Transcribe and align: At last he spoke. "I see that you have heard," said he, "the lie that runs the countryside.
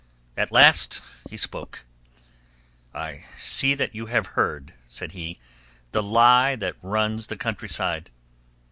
At 0.35 0.51
last 0.51 1.03
he 1.29 1.37
spoke. 1.37 1.85
"I 2.91 3.25
see 3.37 3.75
that 3.75 3.93
you 3.93 4.07
have 4.07 4.25
heard," 4.33 4.73
said 4.89 5.11
he, 5.11 5.37
"the 5.91 6.01
lie 6.01 6.55
that 6.55 6.77
runs 6.81 7.27
the 7.27 7.37
countryside. 7.37 8.09